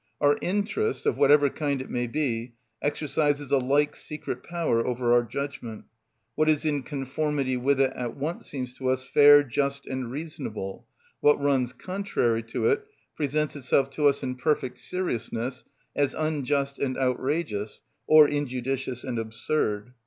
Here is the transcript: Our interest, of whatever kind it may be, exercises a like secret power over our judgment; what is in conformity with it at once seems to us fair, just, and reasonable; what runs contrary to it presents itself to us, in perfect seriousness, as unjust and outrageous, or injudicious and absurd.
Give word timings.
Our 0.19 0.35
interest, 0.41 1.05
of 1.05 1.15
whatever 1.19 1.47
kind 1.51 1.79
it 1.79 1.87
may 1.91 2.07
be, 2.07 2.53
exercises 2.81 3.51
a 3.51 3.59
like 3.59 3.95
secret 3.95 4.41
power 4.41 4.83
over 4.83 5.13
our 5.13 5.21
judgment; 5.21 5.85
what 6.33 6.49
is 6.49 6.65
in 6.65 6.81
conformity 6.81 7.55
with 7.55 7.79
it 7.79 7.93
at 7.93 8.17
once 8.17 8.47
seems 8.47 8.75
to 8.79 8.89
us 8.89 9.03
fair, 9.03 9.43
just, 9.43 9.85
and 9.85 10.09
reasonable; 10.09 10.87
what 11.19 11.39
runs 11.39 11.71
contrary 11.71 12.41
to 12.41 12.67
it 12.67 12.87
presents 13.15 13.55
itself 13.55 13.91
to 13.91 14.07
us, 14.07 14.23
in 14.23 14.37
perfect 14.37 14.79
seriousness, 14.79 15.65
as 15.95 16.15
unjust 16.15 16.79
and 16.79 16.97
outrageous, 16.97 17.83
or 18.07 18.27
injudicious 18.27 19.03
and 19.03 19.19
absurd. 19.19 19.93